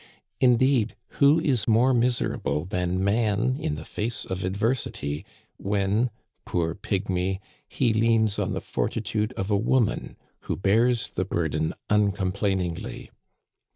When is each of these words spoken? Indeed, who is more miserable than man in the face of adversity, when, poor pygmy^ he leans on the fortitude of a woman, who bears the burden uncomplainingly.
Indeed, 0.39 0.95
who 1.19 1.39
is 1.39 1.67
more 1.67 1.93
miserable 1.93 2.65
than 2.65 3.03
man 3.03 3.55
in 3.59 3.75
the 3.75 3.85
face 3.85 4.25
of 4.25 4.43
adversity, 4.43 5.27
when, 5.57 6.09
poor 6.43 6.73
pygmy^ 6.73 7.39
he 7.69 7.93
leans 7.93 8.39
on 8.39 8.53
the 8.53 8.61
fortitude 8.61 9.31
of 9.33 9.51
a 9.51 9.57
woman, 9.57 10.17
who 10.45 10.55
bears 10.55 11.09
the 11.09 11.23
burden 11.23 11.75
uncomplainingly. 11.87 13.11